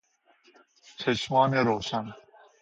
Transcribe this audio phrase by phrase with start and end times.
[0.97, 2.13] چشمان روشن